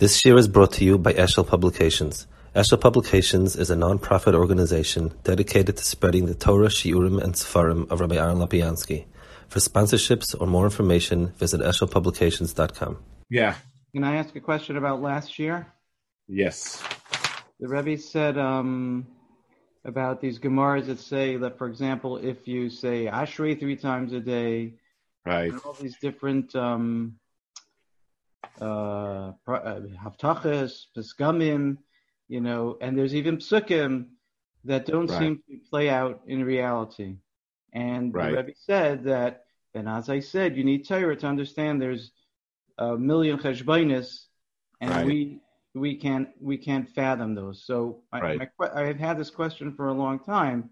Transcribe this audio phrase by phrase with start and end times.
[0.00, 2.26] This year is brought to you by Eshel Publications.
[2.56, 8.00] Eshel Publications is a non-profit organization dedicated to spreading the Torah, Shiurim, and Sefarim of
[8.00, 9.04] Rabbi Aaron Lopiansky.
[9.48, 12.96] For sponsorships or more information, visit eshelpublications.com.
[13.28, 13.56] Yeah.
[13.94, 15.66] Can I ask a question about last year?
[16.26, 16.82] Yes.
[17.58, 19.06] The Rebbe said um,
[19.84, 24.20] about these Gemaras that say that, for example, if you say Ashrei three times a
[24.20, 24.76] day,
[25.26, 25.52] Right.
[25.52, 27.16] and all these different um,
[28.60, 31.78] uh, uh, Haftachas, Pesgamim,
[32.28, 34.06] you know, and there's even Psukim
[34.64, 35.18] that don't Right.
[35.18, 37.16] seem to play out in reality.
[37.72, 38.30] And Right.
[38.30, 39.44] the Rebbe said that,
[39.74, 42.12] and as I said, you need Torah to understand there's
[42.78, 44.26] a million cheshbainis,
[44.80, 45.06] and Right.
[45.06, 45.40] we
[45.74, 47.64] we can't we can't fathom those.
[47.64, 50.70] So I, my, I've had this question for a long time.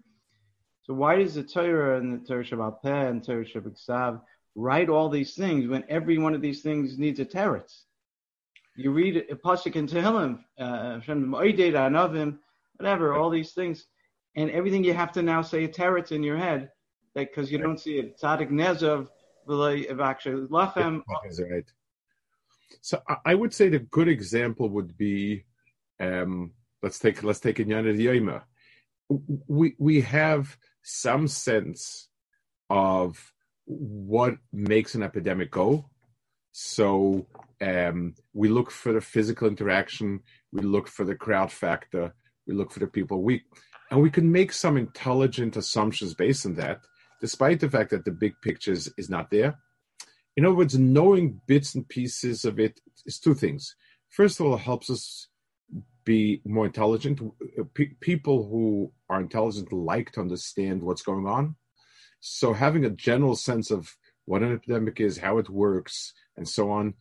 [0.83, 4.21] So why does the Torah and the Torah Shabbat Peh and Torah Shabbat Ksav
[4.59, 7.83] write all these things when every one of these things needs a teretz?
[8.75, 11.31] You read a pasuk in Tehillim, uh, Hashem
[12.77, 13.85] whatever, all these things,
[14.35, 16.71] and everything you have to now say a teretz in your head
[17.15, 18.19] because you don't see it.
[18.19, 19.07] Tzadik Nezov,
[19.47, 21.01] Lachem.
[21.07, 21.65] Right.
[22.81, 25.45] So I- would say the good example would be,
[25.99, 26.53] um,
[26.83, 28.43] let's take let's take Inyana Yoma.
[29.47, 32.09] We we have some sense
[32.69, 33.33] of
[33.69, 35.85] what makes an epidemic go.
[36.51, 37.27] So
[37.61, 42.13] um, we look for the physical interaction, we look for the crowd factor,
[42.47, 43.21] we look for the people.
[43.21, 43.43] We
[43.91, 46.81] and we can make some intelligent assumptions based on that,
[47.21, 49.57] despite the fact that the big picture is, not there.
[50.37, 53.75] In other words, knowing bits and pieces of it is two things.
[54.09, 55.27] First of all, it helps us
[56.05, 57.19] be more intelligent.
[57.73, 61.55] P- people who are intelligent like to understand what's going on.
[62.19, 63.95] So having a general sense of
[64.25, 66.93] what an epidemic is, how it works, and so on,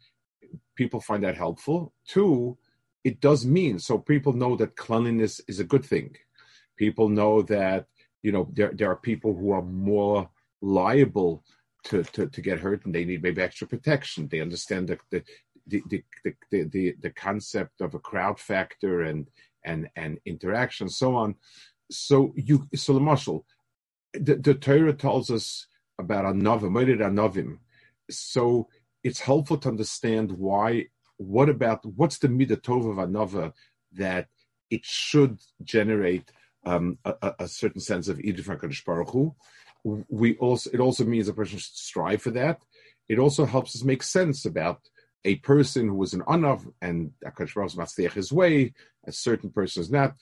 [0.76, 1.92] people find that helpful.
[2.06, 2.56] Two,
[3.04, 6.16] it does mean so people know that cleanliness is a good thing.
[6.76, 7.86] People know that
[8.22, 10.28] you know there there are people who are more
[10.60, 11.44] liable
[11.84, 14.28] to, to, to get hurt and they need maybe extra protection.
[14.28, 15.22] They understand the the
[15.66, 19.28] the, the, the, the, the concept of a crowd factor and
[19.64, 21.34] and and interaction, so on.
[21.90, 23.46] So you so the marshal,
[24.18, 25.66] the, the Torah tells us
[25.98, 27.58] about anavim, moeded anavim.
[28.10, 28.68] So
[29.02, 30.86] it's helpful to understand why.
[31.16, 33.52] What about what's the midah tov of anava
[33.92, 34.28] that
[34.70, 36.30] it should generate
[36.64, 39.34] um, a, a- certain sense of Edith Hakadosh Baruch Hu.
[39.84, 42.60] We also it also means a person should strive for that.
[43.08, 44.80] It also helps us make sense about
[45.24, 48.74] a person who is an anav and Hakadosh Baruch Hu is his way.
[49.06, 50.14] A certain person is not.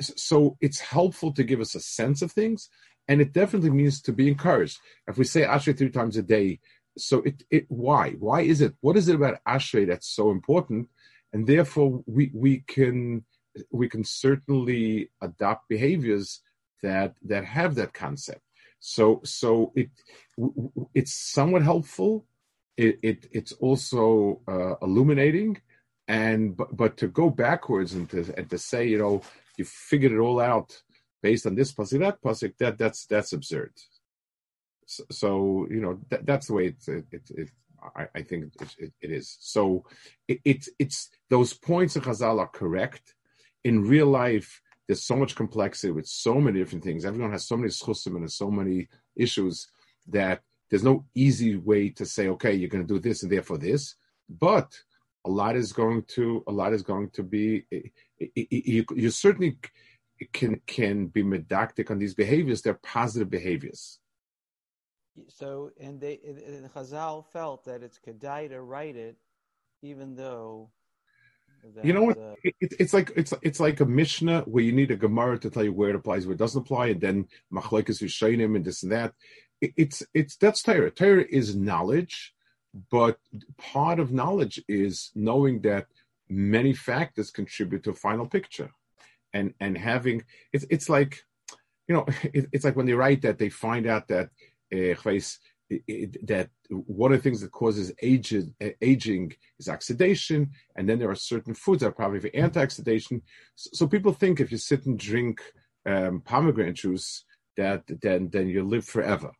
[0.00, 2.68] So it's helpful to give us a sense of things,
[3.08, 4.78] and it definitely means to be encouraged.
[5.06, 6.60] If we say Ashrei three times a day,
[6.98, 10.88] so it it why why is it what is it about Ashrei that's so important,
[11.32, 13.24] and therefore we we can
[13.70, 16.40] we can certainly adopt behaviors
[16.82, 18.42] that that have that concept.
[18.80, 19.90] So so it
[20.94, 22.26] it's somewhat helpful.
[22.76, 25.60] It, it it's also uh, illuminating,
[26.08, 29.22] and but, but to go backwards and to and to say you know
[29.56, 30.82] you figured it all out
[31.22, 33.72] based on this pasuk that pasuk that that's that's absurd.
[34.86, 37.50] So, so you know that, that's the way it it, it, it
[37.94, 39.36] I, I think it, it, is.
[39.40, 39.84] So
[40.26, 43.14] it, it's it's those points of Chazal are correct
[43.66, 47.04] in real life, there's so much complexity with so many different things.
[47.04, 49.66] Everyone has so many schusim and so many issues
[50.06, 50.40] that
[50.70, 53.96] there's no easy way to say, okay, you're going to do this and therefore this.
[54.28, 54.72] But
[55.24, 57.64] a lot is going to a lot is going to be.
[58.36, 59.58] You, you certainly
[60.32, 62.62] can can be medactic on these behaviors.
[62.62, 63.98] They're positive behaviors.
[65.28, 69.16] So, and they, and Chazal felt that it's kedai to write it,
[69.82, 70.70] even though.
[71.74, 72.18] That, You know what?
[72.18, 75.38] uh, It, it- it's like it's it's like a mishnah where you need a gemara
[75.40, 78.64] to tell you where it applies, where it doesn't apply, and then machlekes v'shainim and
[78.64, 79.14] this and that.
[79.60, 80.90] It, it's it's that's Torah.
[80.90, 82.34] Torah is knowledge,
[82.90, 83.18] but
[83.56, 85.86] part of knowledge is knowing that
[86.28, 88.70] many factors contribute to a final picture,
[89.36, 90.18] and and having
[90.52, 91.12] it's it's like
[91.86, 92.04] you know
[92.36, 94.28] it, it's like when they write that they find out that
[94.74, 94.94] uh,
[96.22, 101.16] that one of the things that causes aging, aging is oxidation, and then there are
[101.16, 103.20] certain foods that are probably for anti-oxidation.
[103.56, 105.40] So, so people think if you sit and drink
[105.84, 107.24] um, pomegranate juice,
[107.56, 109.30] that then then you live forever.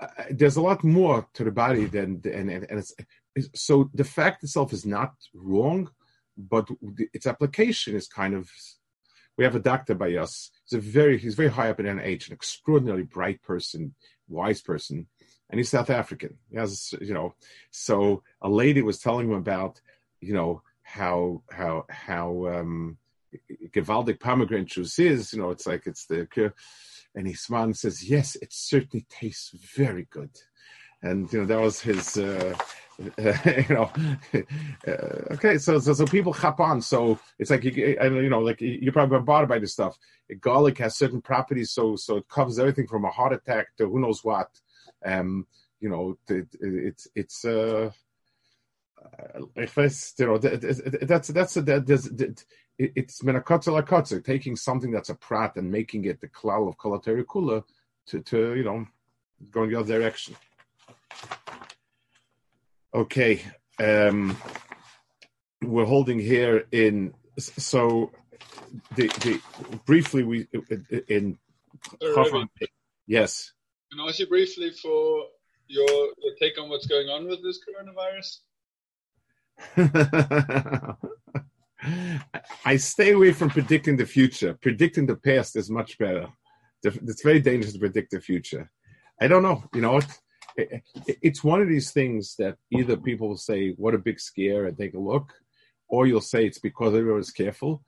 [0.00, 2.84] Uh, there's a lot more to the body than and and,
[3.36, 5.88] it's so the fact itself is not wrong,
[6.36, 6.66] but
[7.12, 8.48] its application is kind of.
[9.40, 10.50] We have a doctor by us.
[10.66, 13.94] He's a very he's very high up in NIH, an extraordinarily bright person,
[14.28, 15.06] wise person,
[15.48, 16.36] and he's South African.
[16.50, 17.34] He has, you know,
[17.70, 19.80] so a lady was telling him about,
[20.20, 22.98] you know, how how how um,
[23.70, 25.32] gewaldig pomegranate juice is.
[25.32, 26.52] You know, it's like it's the
[27.14, 30.36] and he smiles and says, "Yes, it certainly tastes very good."
[31.00, 32.18] And you know that was his.
[32.18, 32.54] Uh,
[33.18, 33.90] you know,
[34.86, 36.82] uh, okay, so, so so people hop on.
[36.82, 39.96] So it's like you, you know, like you're probably bothered by this stuff.
[40.40, 44.00] Garlic has certain properties, so so it covers everything from a heart attack to who
[44.00, 44.50] knows what.
[45.04, 45.46] Um,
[45.80, 47.90] you know, it, it, it's it's uh,
[49.56, 52.44] ich weiß, you know, that's that's a, that,
[52.78, 57.62] it's menakotzer taking something that's a prat and making it the klal of kolateri kula
[58.06, 58.86] to to you know
[59.50, 60.34] going the other direction.
[62.92, 63.42] Okay,
[63.78, 64.36] um,
[65.62, 68.10] we're holding here in so
[68.96, 69.40] the the
[69.86, 70.48] briefly we
[71.08, 71.38] in
[73.06, 73.52] yes.
[73.92, 75.24] Can I ask you briefly for
[75.68, 78.38] your your take on what's going on with this coronavirus?
[82.64, 84.54] I stay away from predicting the future.
[84.60, 86.26] Predicting the past is much better.
[86.82, 88.70] It's very dangerous to predict the future.
[89.20, 89.62] I don't know.
[89.74, 90.06] You know, it,
[91.06, 94.76] it's one of these things that either people will say, "What a big scare," and
[94.76, 95.32] take a look,
[95.88, 97.82] or you'll say it's because everyone everyone's careful.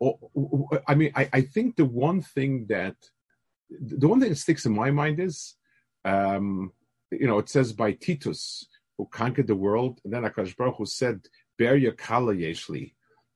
[0.00, 0.18] Or,
[0.86, 2.96] I mean, I, I think the one thing that
[3.70, 5.54] the one thing that sticks in my mind is,
[6.04, 6.72] um,
[7.10, 8.66] you know, it says by Titus
[8.96, 11.20] who conquered the world, and then Akash Baruch who said,
[11.58, 12.94] "Bear your kala yeshli,"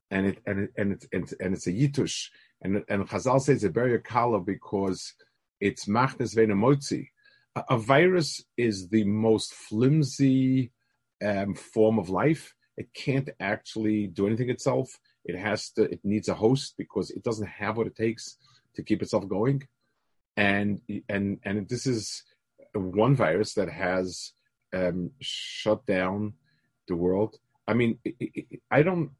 [0.09, 2.29] and it and it, and it, and, and it's a yitush,
[2.61, 5.13] and and Chazal says bear your kala because
[5.59, 7.01] it's machnes venemotzi.
[7.01, 7.12] A,
[7.55, 10.71] a virus is the most flimsy
[11.23, 12.53] um, form of life.
[12.77, 14.99] It can't actually do anything itself.
[15.25, 15.83] It has to.
[15.83, 18.37] It needs a host because it doesn't have what it takes
[18.75, 19.67] to keep itself going,
[20.35, 22.23] and and and this is
[22.73, 24.33] one virus that has
[24.73, 26.33] um, shut down
[26.87, 27.37] the world.
[27.67, 27.99] I mean,
[28.71, 29.11] I don't.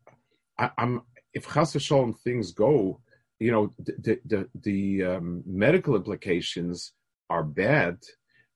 [0.58, 1.04] I, am
[1.34, 3.00] if chas v'shalom things go,
[3.40, 6.94] you know, the the the um, medical implications
[7.30, 8.00] are bad,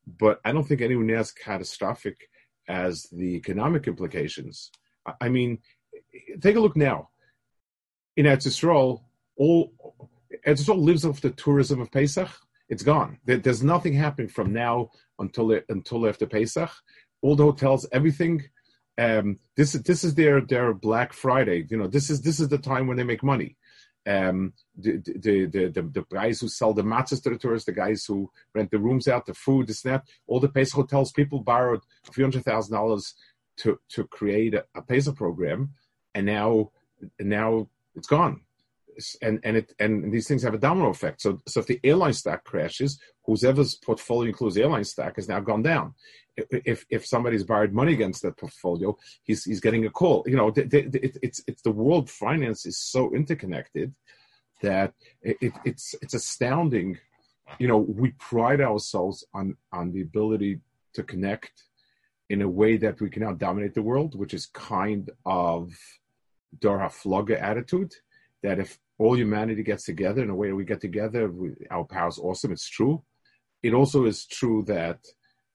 [0.07, 2.30] but I don't think anyone as catastrophic
[2.68, 4.71] as the economic implications.
[5.21, 5.59] I mean,
[6.42, 7.09] take a look now.
[8.15, 9.04] In Eretz Yisrael,
[9.38, 9.74] all
[10.45, 12.30] Eretz Yisrael lives off the tourism of Pesach.
[12.69, 13.19] It's gone.
[13.25, 14.89] There's nothing happening from now
[15.19, 16.71] until until after Pesach.
[17.21, 18.44] All the hotels, everything.
[18.98, 21.65] Um, this this is their their Black Friday.
[21.69, 23.56] You know, this is this is the time when they make money.
[24.07, 28.06] Um, the, the, the, the, guys who sell the matzahs to the tourists, the guys
[28.06, 31.81] who rent the rooms out, the food, the snap, all the Pesach hotels, people borrowed
[32.07, 33.15] a few hundred thousand dollars
[33.57, 34.81] to to create a, a
[35.12, 35.74] program,
[36.15, 36.71] and now
[37.19, 38.42] now it's gone
[39.21, 41.21] and and it and these things have a domino effect.
[41.21, 45.63] So so if the airline stock crashes, whoever's portfolio includes airline stock has now gone
[45.63, 45.94] down.
[46.35, 50.23] If if somebody's borrowed money against that portfolio, he's he's getting a call.
[50.27, 53.94] You know, it's it's the world finance is so interconnected
[54.61, 56.97] that it, it's it's astounding.
[57.59, 60.59] You know, we pride ourselves on on the ability
[60.94, 61.63] to connect
[62.29, 65.73] in a way that we can now dominate the world, which is kind of
[66.59, 67.94] Dor HaFlaga attitude.
[68.44, 71.29] That if all humanity gets together in a way we get together.
[71.29, 72.51] We, our power is awesome.
[72.51, 73.03] It's true.
[73.61, 74.99] It also is true that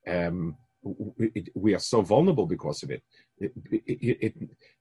[0.08, 3.02] um, we, we, are so vulnerable because of it.
[3.38, 4.34] It, it, it.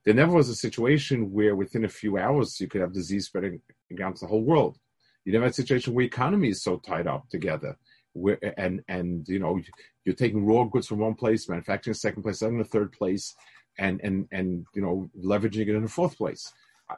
[0.05, 3.61] There never was a situation where within a few hours you could have disease spreading
[3.91, 4.77] against the whole world.
[5.25, 7.77] You never had a situation where economy is so tied up together.
[8.13, 9.59] Where, and and you know
[10.03, 13.33] you're taking raw goods from one place, manufacturing second place, then the third place,
[13.77, 16.51] and and and you know leveraging it in the fourth place.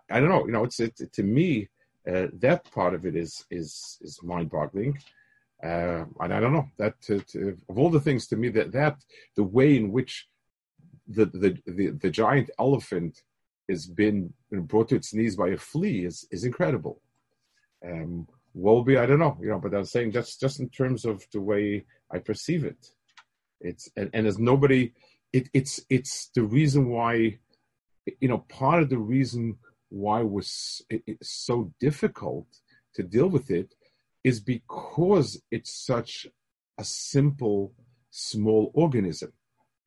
[0.09, 0.45] I, don't know.
[0.45, 1.69] You know, it's it, to me
[2.07, 4.99] uh, that part of it is is is mind boggling.
[5.63, 8.73] Uh, and I don't know that to, to, of all the things to me that
[8.73, 8.97] that
[9.37, 10.27] the way in which
[11.07, 13.21] the the the, the giant elephant
[13.69, 17.01] has been brought to its knees by a flea is is incredible.
[17.85, 18.27] Um,
[18.85, 21.41] be I don't know, you know, but I'm saying that's just in terms of the
[21.41, 22.89] way I perceive it.
[23.61, 24.93] It's and, and there's nobody.
[25.31, 27.39] It, it's it's the reason why,
[28.19, 29.57] you know, part of the reason
[29.93, 32.47] why it was it's so difficult
[32.95, 33.75] to deal with it
[34.23, 36.25] is because it's such
[36.79, 37.73] a simple,
[38.09, 39.31] small organism.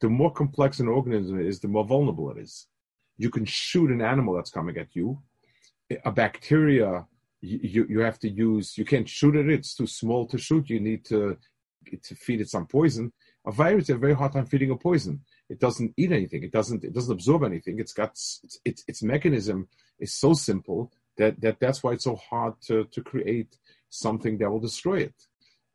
[0.01, 2.69] The more complex an organism is, the more vulnerable it is.
[3.19, 5.21] You can shoot an animal that's coming at you.
[6.05, 7.07] A bacteria,
[7.41, 10.71] you, you have to use, you can't shoot it, it's too small to shoot.
[10.71, 11.37] You need to,
[12.03, 13.13] to feed it some poison.
[13.47, 15.21] A virus, has a very hard time feeding a poison.
[15.49, 16.45] It doesn't eat anything.
[16.45, 17.81] It doesn't, it doesn't absorb anything.
[17.81, 22.17] It's got, its, its, its mechanism is so simple that, that that's why it's so
[22.17, 23.57] hard to, to create
[23.89, 25.15] something that will destroy it.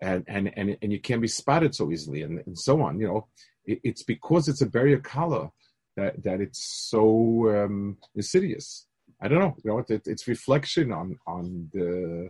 [0.01, 2.99] And, and, and, and you can't be spotted so easily and, and so on.
[2.99, 3.27] You know,
[3.65, 5.51] it, it's because it's a barrier color
[5.95, 8.87] that that it's so um, insidious.
[9.21, 9.55] I don't know.
[9.63, 12.29] You know, it, it's reflection on on the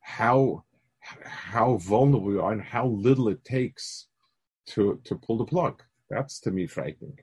[0.00, 0.64] how
[1.24, 4.08] how vulnerable we are and how little it takes
[4.66, 5.82] to to pull the plug.
[6.10, 7.18] That's to me frightening.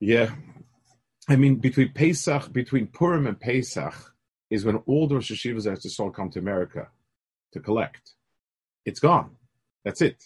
[0.00, 0.30] Yeah,
[1.28, 3.94] I mean between Pesach, between Purim and Pesach,
[4.50, 6.88] is when all the Rosh Yeshivas have to all come to America
[7.52, 8.14] to collect.
[8.84, 9.36] It's gone.
[9.84, 10.24] That's it.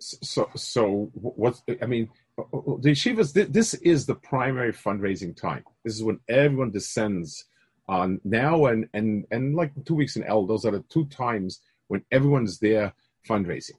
[0.00, 1.60] So, so what?
[1.82, 3.32] I mean, the yeshivas.
[3.52, 5.64] This is the primary fundraising time.
[5.84, 7.46] This is when everyone descends
[7.88, 10.46] on now and and and like two weeks in El.
[10.46, 12.92] Those are the two times when everyone's there
[13.28, 13.78] fundraising.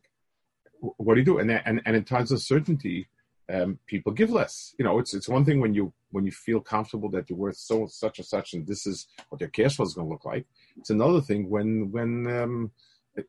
[0.79, 1.39] What do you do?
[1.39, 3.07] And and and in times of certainty,
[3.49, 4.75] um, people give less.
[4.77, 7.57] You know, it's it's one thing when you when you feel comfortable that you're worth
[7.57, 10.25] so such and such, and this is what your cash flow is going to look
[10.25, 10.45] like.
[10.77, 12.71] It's another thing when when um,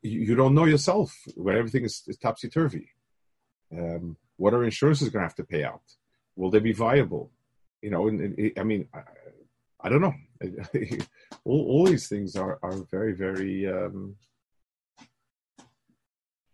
[0.01, 2.89] you, you, don't know yourself, when everything is, is topsy turvy.
[3.75, 5.81] Um, what are insurances going to have to pay out?
[6.35, 7.31] Will they be viable?
[7.81, 9.01] You know, and, and I mean, I,
[9.81, 10.13] I, don't know.
[11.45, 14.15] all, all these things are are very very um,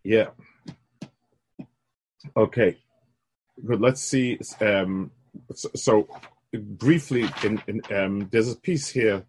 [0.03, 0.27] yeah.
[2.35, 2.77] Okay,
[3.65, 3.81] good.
[3.81, 4.39] Let's see.
[4.61, 5.11] Um,
[5.53, 6.07] so, so,
[6.53, 9.25] briefly, in, in um, there's a piece here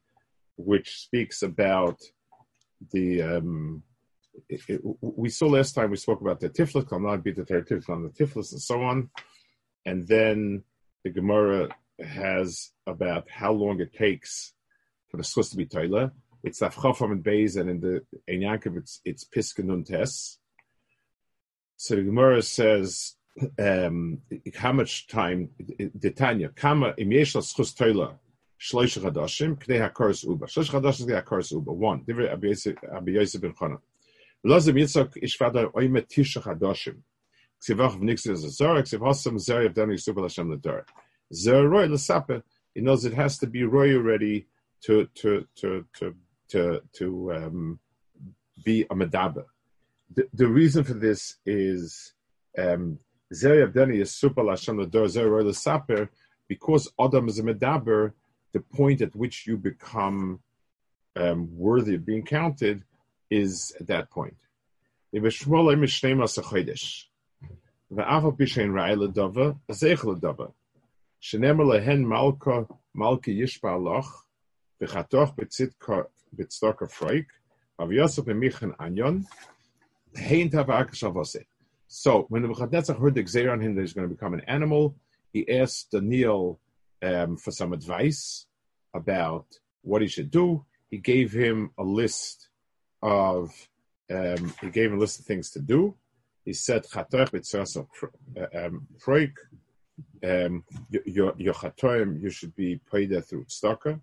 [0.56, 2.00] which speaks about
[2.92, 3.22] the.
[3.22, 3.82] Um,
[4.48, 7.88] it, it, we saw last time we spoke about the tiflis, not be the tiflis
[7.88, 9.10] on the tiflis, and so on,
[9.84, 10.62] and then
[11.04, 11.68] the Gemara
[12.04, 14.52] has about how long it takes
[15.10, 16.12] for the schus to be toilet.
[16.44, 20.38] It's Afchafam and Beis, and in the in Yankov it's it's Piskanun Tes.
[21.76, 23.16] So the Gemara says
[23.58, 24.20] um,
[24.56, 25.50] how much time
[25.94, 28.14] the Tanya kama im yeshla schus toila
[28.60, 30.46] shloish chadashim k'nei hakaras uba.
[30.46, 31.72] Shloish chadashim k'nei hakaras uba.
[31.72, 33.78] One divrei Abi Yosef ben Chana.
[34.46, 36.98] Lazim Yitzchak ishvada oime tisha chadashim.
[37.62, 40.86] Ksivach v'nixir zazar ksiv hasam zer yavdani yisubal Hashem l'dar
[41.32, 42.42] zer roy l'sape
[42.74, 44.46] he knows it has to be roy already
[44.82, 46.14] to to to to
[46.48, 47.80] to to um,
[48.64, 49.44] be a medaber.
[50.14, 52.14] The, the reason for this is
[52.56, 52.98] um,
[53.30, 53.52] Because
[56.98, 58.12] Adam is a medaber.
[58.52, 60.40] The point at which you become
[61.14, 62.84] um, worthy of being counted
[63.30, 64.36] is at that point.
[71.20, 74.24] Shneima lehen malka malka yishba loch
[74.80, 77.26] v'chatoch b'tzedka freik
[77.78, 79.26] av yosef b'michen anyon
[81.88, 84.42] so when the Nebuchadnezzar heard the Xer on him that he's going to become an
[84.46, 84.94] animal,
[85.32, 86.60] he asked Daniel
[87.02, 88.46] um, for some advice
[88.94, 89.46] about
[89.82, 90.66] what he should do.
[90.90, 92.50] He gave him a list
[93.02, 93.50] of
[94.10, 95.94] um, he gave him a list of things to do.
[96.44, 97.86] He said, "Chatoch b'tzasa
[99.02, 99.32] proik,
[100.24, 100.64] um,
[101.06, 104.00] your your chatoim you should be paid through tzedakah.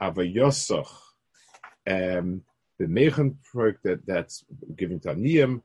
[0.00, 0.88] Avayosoch,
[1.86, 2.42] um,
[2.78, 4.44] the megen proik that that's
[4.76, 5.62] giving to aniyim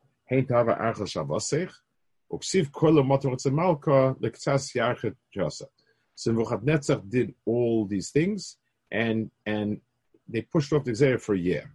[6.17, 8.57] So Nebuchadnezzar did all these things,
[8.91, 9.81] and and
[10.27, 11.69] they pushed off the Xer for a year.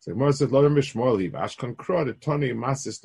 [0.00, 3.00] So Gemara said, "Lo mishmoli v'ashkan kro the toni masis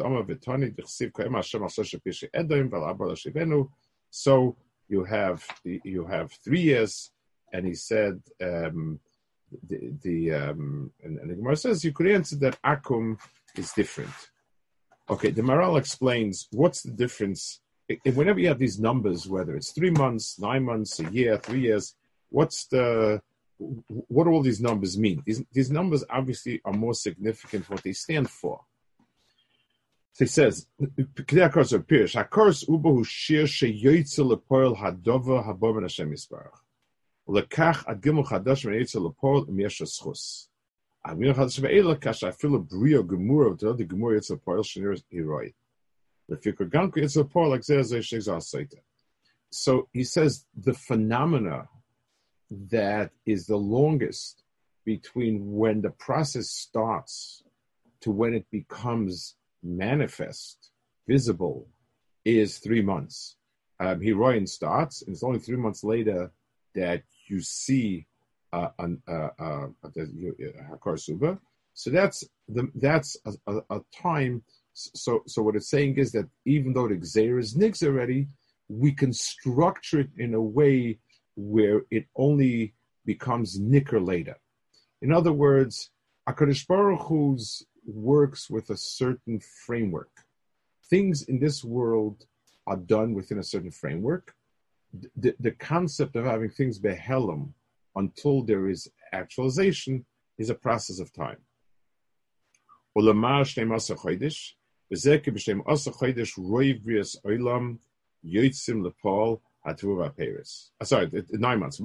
[1.78, 3.70] Hashem pishi edoim v'labar l'shivenu."
[4.10, 4.58] So
[4.90, 7.12] you have you have three years,
[7.54, 9.00] and he said um,
[9.68, 13.18] the the um, and, and the Gemara says you could answer that akum
[13.56, 14.12] is different.
[15.10, 17.62] Okay, the Maharal explains what's the difference.
[17.88, 21.62] If whenever you have these numbers, whether it's three months, nine months, a year, three
[21.62, 21.96] years,
[22.30, 23.22] what's the
[23.58, 25.22] what do all these numbers mean?
[25.26, 28.62] These, these numbers obviously are more significant what they stand for.
[30.14, 30.68] So he says,
[49.52, 51.68] So he says the phenomena
[52.72, 54.44] that is the longest
[54.86, 57.44] between when the process starts
[58.02, 60.72] to when it becomes manifest,
[61.08, 61.68] visible,
[62.26, 63.36] is three months.
[63.80, 64.02] Um,
[64.46, 66.32] starts, and it's only three months later
[66.76, 68.08] that you see
[68.54, 68.70] uh,
[69.08, 71.40] uh, uh, Suba.
[71.74, 74.44] So that's the, that's a, a, a, time.
[74.74, 78.28] So so what it's saying is that even though the Xer is Nix already,
[78.68, 81.00] we can structure it in a way
[81.36, 82.74] where it only
[83.06, 84.38] becomes Nicker later.
[85.02, 85.90] In other words,
[86.28, 90.12] Akadosh Baruch Hu's works with a certain framework.
[90.90, 92.26] things in this world
[92.66, 94.34] are done within a certain framework.
[95.16, 97.54] The, the concept of having things behelim
[98.00, 100.06] until there is actualization
[100.38, 101.38] is a process of time.
[110.82, 111.78] Uh, sorry, nine months.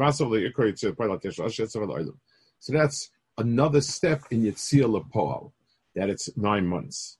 [2.64, 5.52] So that's another step in Yitzir Lepal,
[5.94, 7.18] that it's nine months.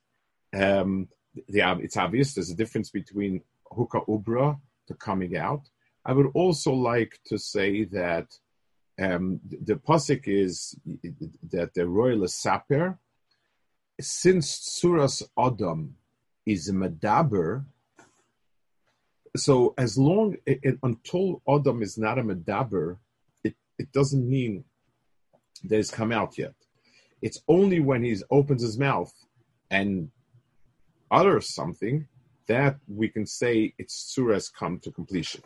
[0.54, 1.08] Um,
[1.48, 4.58] the, it's obvious there's a difference between Huka Ubra
[4.88, 5.68] to coming out.
[6.06, 8.26] I would also like to say that
[9.00, 10.76] um, the, pasuk is
[11.50, 12.98] that the royal saper
[14.00, 15.96] since Suras Adam
[16.46, 17.64] is a Medaber,
[19.36, 22.98] so as long it, until Adam is not a Medaber,
[23.42, 24.64] it, it doesn't mean
[25.64, 26.54] that he's come out yet.
[27.22, 29.12] It's only when he opens his mouth
[29.70, 30.10] and
[31.10, 32.06] utters something
[32.46, 35.42] that we can say its surah has come to completion.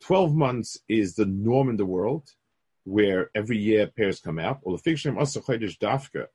[0.00, 2.30] Twelve months is the norm in the world,
[2.84, 4.62] where every year pairs come out.
[4.64, 6.26] dafka,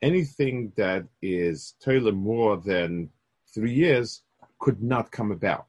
[0.00, 3.10] anything that is toila more than
[3.54, 4.22] three years
[4.58, 5.68] could not come about.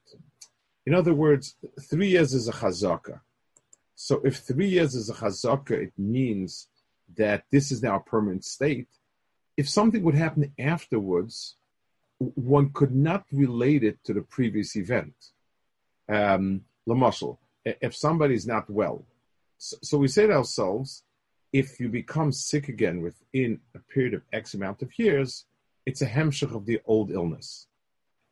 [0.86, 3.20] In other words, three years is a chazaka.
[3.96, 6.70] So if three years is a chazaka, it means
[7.18, 8.88] that this is now a permanent state.
[9.58, 11.56] If something would happen afterwards,
[12.20, 15.14] one could not relate it to the previous event.
[16.08, 17.40] Um, muscle.
[17.64, 19.06] if somebody is not well,
[19.60, 21.04] so, so, we say to ourselves,
[21.52, 25.46] if you become sick again within a period of X amount of years,
[25.86, 27.68] it's a hemshech of the old illness.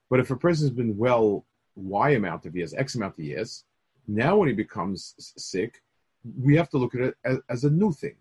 [0.09, 3.65] But if a person has been well Y amount of years, X amount of years,
[4.07, 5.81] now when he becomes sick,
[6.41, 8.15] we have to look at it as, as a new thing.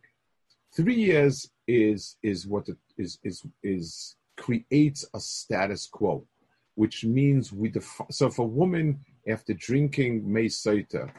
[0.74, 6.26] Three years is is what it is is is creates a status quo,
[6.74, 8.10] which means we define.
[8.10, 11.10] So if a woman, after drinking May Saita,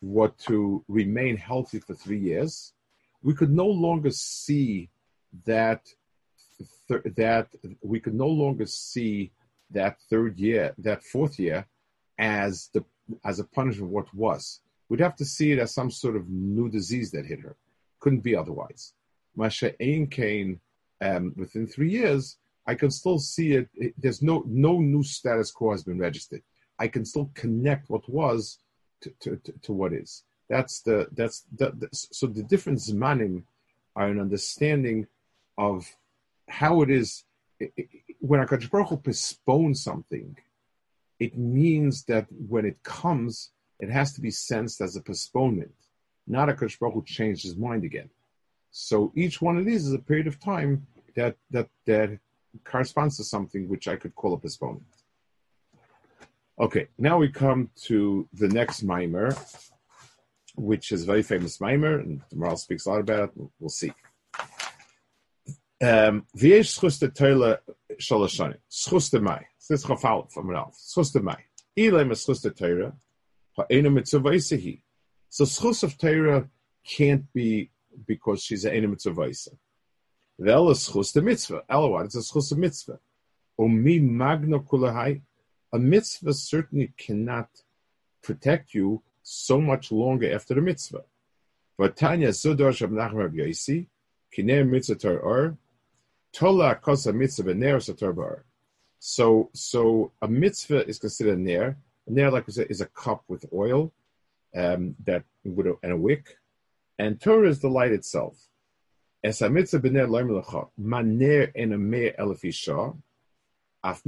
[0.00, 2.72] were to remain healthy for three years,
[3.22, 4.88] we could no longer see
[5.44, 5.82] that
[6.88, 7.48] th- that
[7.82, 9.32] we could no longer see
[9.70, 11.66] that third year, that fourth year,
[12.18, 12.84] as the
[13.24, 14.60] as a punishment what was.
[14.88, 17.56] We'd have to see it as some sort of new disease that hit her.
[18.00, 18.92] Couldn't be otherwise.
[19.36, 20.60] Masha Ain Kane,
[21.00, 22.36] um, within three years,
[22.66, 23.68] I can still see it.
[23.98, 26.42] There's no no new status quo has been registered.
[26.78, 28.58] I can still connect what was
[29.02, 30.24] to, to, to, to what is.
[30.48, 33.44] That's the that's the, the, so the different zmanim
[33.96, 35.06] are an understanding
[35.58, 35.86] of
[36.48, 37.24] how it is.
[38.20, 40.36] When Hakadosh Baruch postpones something,
[41.18, 45.74] it means that when it comes, it has to be sensed as a postponement,
[46.30, 48.08] not Hakadosh Baruch Hu changed his mind again.
[48.70, 52.18] So each one of these is a period of time that that that
[52.64, 54.86] corresponds to something which I could call a postponement.
[56.58, 59.34] Okay, now we come to the next mimer,
[60.56, 63.30] which is a very famous mimer, and the speaks a lot about it.
[63.58, 63.92] We'll see.
[65.82, 66.26] Um,
[75.30, 76.48] So schus of teire
[76.84, 77.70] can't be
[78.06, 79.32] because she's an ena mitzvah
[80.40, 81.62] Vel is schus de mitzvah.
[81.70, 82.98] Elawad, it's a schus of mitzvah.
[83.58, 85.22] Umi magno kulahai.
[85.72, 87.48] A mitzvah certainly cannot
[88.22, 91.04] protect you so much longer after the mitzvah.
[91.78, 93.86] But Tanya Sudor Shab Nachman Rab Yosi,
[94.36, 95.56] Kiner Mitzvah Tor Or,
[96.32, 98.44] Tola Kosa Mitzvah Ner Sator Bar.
[98.98, 101.76] So, so a mitzvah is considered a ner.
[102.08, 103.92] A ner, like I said, is a cup with oil,
[104.56, 106.38] um, that would and a wick,
[106.98, 108.36] and Torah is the light itself.
[110.76, 111.52] Maner
[113.82, 114.02] af.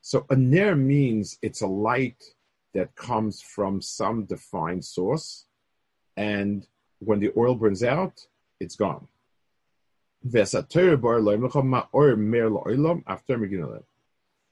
[0.00, 2.34] So a ner means it's a light
[2.74, 5.46] that comes from some defined source,
[6.16, 6.66] and
[7.00, 8.26] when the oil burns out,
[8.60, 9.06] it's gone.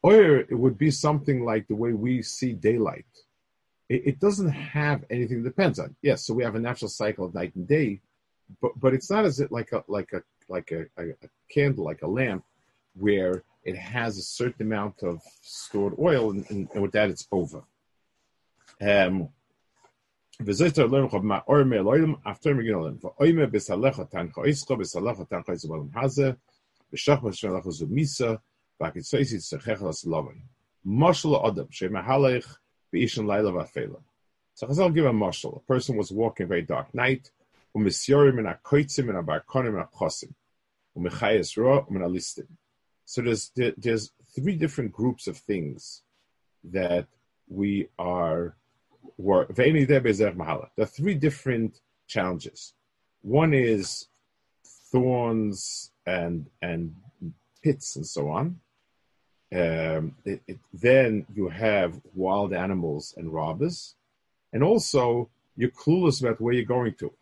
[0.02, 3.25] Or it would be something like the way we see daylight
[3.88, 5.94] it, it doesn't have anything that depends on.
[6.02, 8.00] Yes, so we have a natural cycle of night and day,
[8.60, 11.84] but but it's not as it like a like a like a, a, a candle,
[11.84, 12.44] like a lamp,
[12.94, 17.26] where it has a certain amount of stored oil, and, and, and with that it's
[17.32, 17.62] over.
[18.80, 19.30] Um,
[32.92, 34.00] beishan laila vafela
[34.56, 37.30] so Chazal give a mashal a person was walking very dark night.
[37.76, 41.86] Umisyorim and and abarkonim and ro
[43.04, 46.02] so there's there's three different groups of things
[46.64, 47.06] that
[47.48, 48.56] we are
[49.18, 49.68] were There
[50.78, 52.72] are three different challenges.
[53.20, 54.06] One is
[54.64, 56.96] thorns and and
[57.62, 58.60] pits and so on.
[59.54, 63.94] Um, it, it, then you have wild animals and robbers,
[64.52, 67.12] and also you're clueless about where you're going to.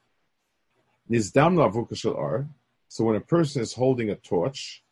[2.88, 4.82] So when a person is holding a torch,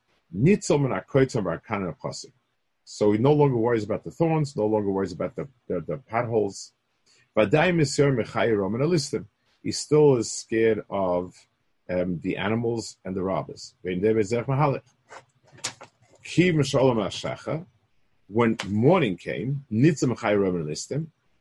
[2.85, 5.97] so he no longer worries about the thorns, no longer worries about the, the, the
[5.99, 6.73] potholes,
[9.63, 11.35] he still is scared of
[11.89, 13.75] um, the animals and the robbers.
[18.29, 19.65] When morning came,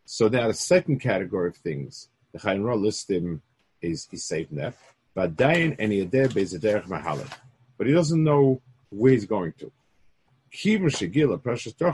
[0.06, 2.10] so there are a second category of things.
[2.34, 3.42] The Chayin listim
[3.82, 4.74] is, is safe net.
[5.14, 9.72] But But he doesn't know where he's going to.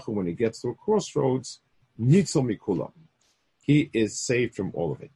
[0.08, 1.60] When he gets to a crossroads,
[2.00, 2.92] nitzel mikulam
[3.68, 5.12] he is saved from all of it.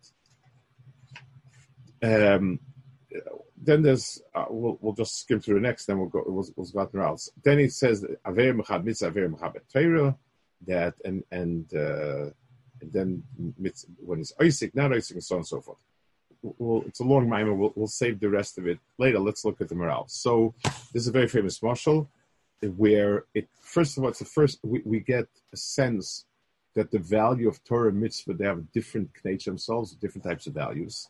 [2.04, 2.60] Um,
[3.64, 6.86] then there's uh, we'll, we'll just skim through the next, then we'll go we'll, we'll
[6.86, 7.30] go else.
[7.44, 10.16] Then he says aver mechad mitzvah aver mechabet Torah
[10.68, 12.30] that and and, uh,
[12.82, 13.24] and then
[14.04, 15.78] when it's Isaac, not Isaac, and so on and so forth.
[16.42, 17.54] Well, it's a long mimer.
[17.54, 19.20] We'll, we'll save the rest of it later.
[19.20, 20.10] Let's look at the Maharal.
[20.10, 20.56] So
[20.92, 22.08] this is a very famous mashal
[22.78, 26.26] where it first of all, it's the first we, we get a sense
[26.74, 31.10] that the value of Torah mitzvah, they have different nature themselves, different types of values.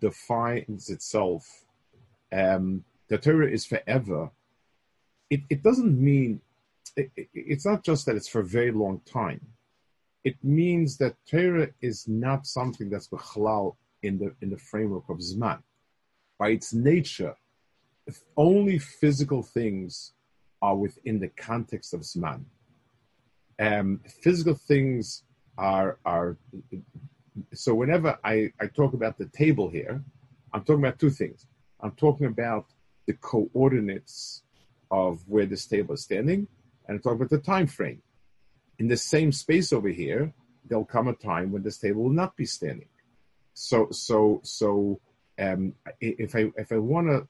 [0.00, 1.64] defines itself,
[2.32, 4.30] um, the Torah is forever,
[5.30, 6.40] it, it doesn't mean,
[6.96, 9.40] it, it, it's not just that it's for a very long time.
[10.24, 15.18] It means that Torah is not something that's bechalal in the, in the framework of
[15.18, 15.62] Zman.
[16.38, 17.34] By its nature,
[18.36, 20.12] only physical things
[20.60, 22.44] are within the context of Zman
[23.58, 25.22] um, physical things
[25.58, 26.36] are are
[27.52, 30.02] so whenever I, I talk about the table here,
[30.52, 31.46] I'm talking about two things.
[31.80, 32.66] I'm talking about
[33.06, 34.42] the coordinates
[34.90, 36.48] of where this table is standing,
[36.86, 38.02] and I'm talking about the time frame.
[38.78, 40.32] In the same space over here,
[40.68, 42.88] there'll come a time when this table will not be standing.
[43.54, 45.00] So so so
[45.38, 47.26] um, if I if I want to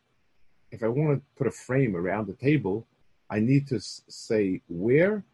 [0.71, 2.87] if I want to put a frame around the table,
[3.31, 5.25] I need to say where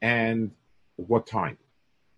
[0.00, 0.52] and
[0.96, 1.58] what time.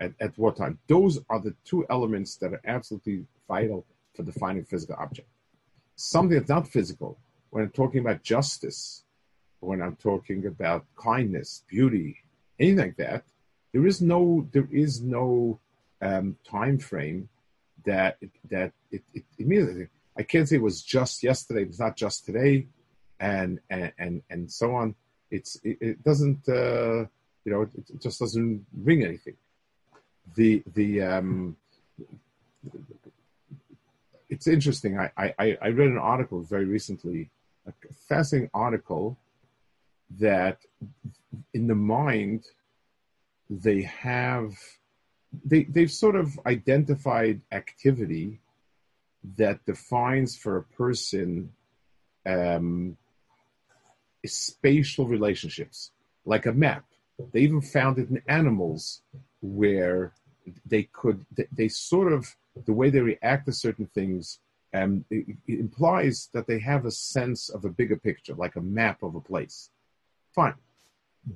[0.03, 0.75] At, at what time.
[0.89, 3.81] Those are the two elements that are absolutely vital
[4.15, 5.29] for defining physical object.
[5.95, 7.13] Something that's not physical,
[7.51, 9.05] when I'm talking about justice,
[9.61, 12.09] when I'm talking about kindness, beauty,
[12.59, 13.23] anything like that,
[13.73, 15.61] there is no there is no
[16.09, 17.29] um, time frame
[17.85, 18.19] that
[18.51, 19.87] that it, it, immediately
[20.21, 22.67] I can't say it was just yesterday, it's not just today,
[23.21, 24.97] and and and, and so on.
[25.31, 27.07] It's it, it doesn't uh,
[27.45, 29.37] you know, it, it just doesn't ring anything.
[30.35, 31.57] The the um,
[34.31, 34.99] it's interesting.
[34.99, 37.31] I, I, I read an article very recently,
[37.67, 37.73] a
[38.09, 39.19] fascinating article
[40.19, 40.59] that
[41.55, 42.45] in the mind
[43.51, 44.55] they have
[45.45, 48.41] they they've sort of identified activity
[49.37, 51.53] that defines for a person
[52.27, 52.97] um,
[54.25, 55.91] spatial relationships,
[56.25, 56.85] like a map.
[57.33, 59.03] They even found it in animals
[59.43, 60.13] where
[60.65, 64.39] they could, they, they sort of, the way they react to certain things
[64.75, 68.61] um, it, it implies that they have a sense of a bigger picture, like a
[68.61, 69.71] map of a place.
[70.35, 70.55] Fine.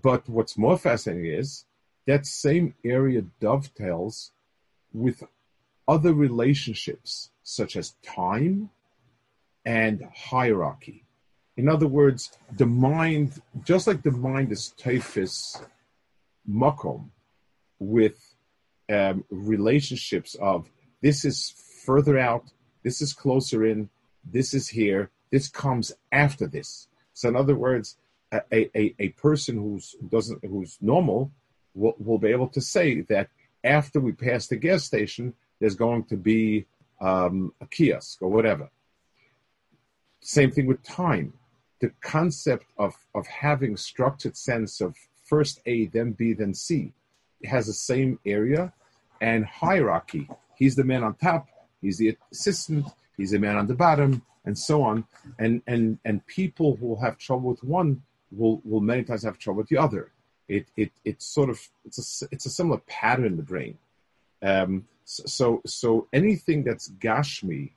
[0.03, 1.65] But what's more fascinating is
[2.07, 4.33] that same area dovetails
[4.93, 5.23] with
[5.87, 8.71] other relationships, such as time
[9.65, 11.05] and hierarchy.
[11.57, 15.61] In other words, the mind, just like the mind is typhus
[16.49, 17.11] makom,
[17.79, 18.35] with
[18.91, 20.71] um, relationships of
[21.03, 22.45] this is further out,
[22.83, 23.89] this is closer in,
[24.25, 26.89] this is here, this comes after this.
[27.15, 27.97] So, in other words,
[28.33, 31.31] a, a, a person who's doesn't who's normal
[31.75, 33.29] will, will be able to say that
[33.65, 36.67] after we pass the gas station, there's going to be
[37.01, 38.71] um, a kiosk or whatever.
[40.21, 41.33] Same thing with time.
[41.81, 46.93] The concept of, of having structured sense of first A, then B, then C
[47.45, 48.73] has the same area
[49.21, 50.29] and hierarchy.
[50.57, 51.49] He's the man on top,
[51.81, 55.05] he's the assistant, he's the man on the bottom, and so on.
[55.39, 59.59] And and and people who have trouble with one will will many times have trouble
[59.59, 60.13] with the other.
[60.49, 63.79] It it it's sort of it's a it's a similar pattern in the brain.
[64.43, 67.73] Um, so so anything that's gashmi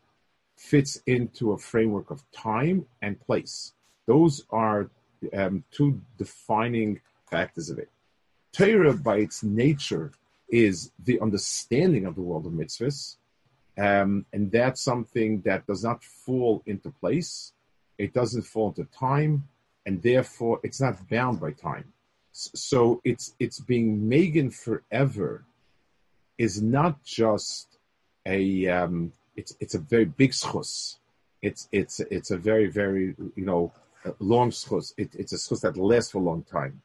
[0.56, 3.74] fits into a framework of time and place.
[4.08, 4.90] Those are
[5.34, 7.90] um, two defining factors of it.
[8.52, 10.12] Torah, by its nature,
[10.50, 13.18] is the understanding of the world of mitzvahs,
[13.78, 17.54] um, and that's something that does not fall into place.
[17.98, 19.48] It doesn't fall into time,
[19.86, 21.94] and therefore it's not bound by time.
[22.32, 25.46] So it's it's being Megan forever
[26.38, 27.78] is not just
[28.26, 30.98] a um, it's it's a very big schus.
[31.42, 33.72] It's it's it's a very very you know
[34.20, 34.94] long schus.
[34.98, 36.82] It, it's a schus that lasts for a long time.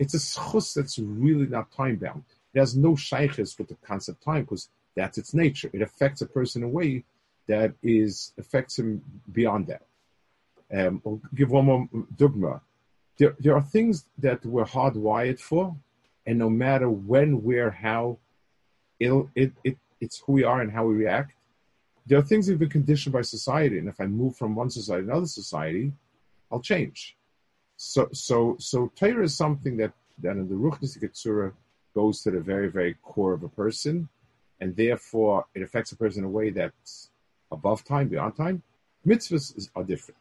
[0.00, 2.24] It's a schus that's really not time bound.
[2.54, 5.70] It has no shaykhs with the concept time because that's its nature.
[5.72, 7.04] It affects a person in a way
[7.46, 9.82] that is affects him beyond that.
[10.72, 12.62] Um, I'll give one more dogma.
[13.18, 15.76] There, there are things that we're hardwired for,
[16.26, 18.18] and no matter when, where, how,
[18.98, 21.32] it'll, it, it, it's who we are and how we react.
[22.06, 24.70] There are things that have been conditioned by society, and if I move from one
[24.70, 25.92] society to another society,
[26.50, 27.16] I'll change.
[27.82, 31.50] So, so, so Torah is something that, that in the Ruchnis Tzura
[31.94, 34.06] goes to the very, very core of a person,
[34.60, 37.08] and therefore it affects a person in a way that's
[37.50, 38.62] above time, beyond time.
[39.06, 40.20] Mitzvahs is, are different.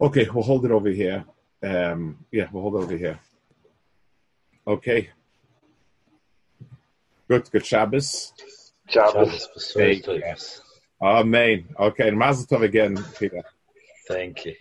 [0.00, 1.24] Okay, we'll hold it over here.
[1.64, 3.18] Um, yeah, we'll hold it over here.
[4.68, 5.10] Okay.
[7.26, 8.32] Good, good Shabbos.
[8.86, 9.48] Shabbos.
[11.02, 11.64] Amen.
[11.76, 13.42] Okay, and Mazel Tov again, Peter.
[14.06, 14.54] Thank you.